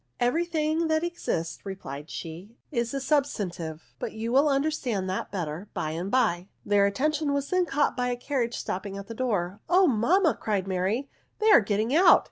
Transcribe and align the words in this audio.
"Every 0.29 0.45
thing 0.45 0.87
that 0.87 1.03
exists," 1.03 1.59
replied 1.63 2.09
she," 2.09 2.57
is 2.81 2.91
a 2.91 2.99
substantive; 2.99 3.93
but 3.99 4.13
you 4.13 4.31
will 4.31 4.49
understand 4.49 5.07
that 5.11 5.29
better 5.29 5.69
by 5.75 5.91
and 5.91 6.09
by." 6.09 6.47
Their 6.65 6.87
attention 6.87 7.33
was 7.33 7.51
then 7.51 7.67
caught 7.67 7.95
by 7.95 8.09
the 8.09 8.15
carriage 8.15 8.57
stopping 8.57 8.97
at 8.97 9.05
the 9.05 9.13
door." 9.13 9.59
Oh, 9.69 9.85
mam 9.85 10.23
ma," 10.23 10.33
cried 10.33 10.67
Mary," 10.67 11.07
they 11.39 11.51
are 11.51 11.61
getting 11.61 11.93
out. 11.93 12.19